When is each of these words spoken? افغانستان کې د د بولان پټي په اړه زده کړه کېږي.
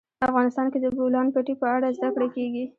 افغانستان 0.27 0.67
کې 0.71 0.79
د 0.81 0.85
د 0.91 0.93
بولان 0.97 1.27
پټي 1.33 1.53
په 1.61 1.67
اړه 1.75 1.87
زده 1.97 2.09
کړه 2.15 2.27
کېږي. 2.35 2.63